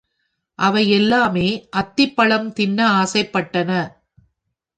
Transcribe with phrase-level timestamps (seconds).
[0.59, 1.45] அவை எல்லாமே
[1.69, 3.71] அத்திப் பழம் தின்ன ஆசைப்பட்டன.